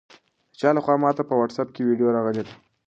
[0.51, 2.53] د چا لخوا ماته په واټساپ کې ویډیو راغلې ده؟